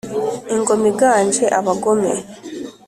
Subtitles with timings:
[0.53, 2.13] ingoma iganje abagome.